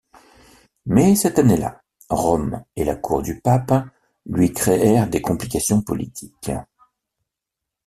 Mais 0.87 1.13
cette 1.13 1.37
année-là, 1.37 1.83
Rome 2.09 2.63
et 2.75 2.83
la 2.83 2.95
cour 2.95 3.21
du 3.21 3.39
pape 3.39 3.75
lui 4.25 4.51
créèrent 4.51 5.07
des 5.07 5.21
complications 5.21 5.83
politiques. 5.83 6.49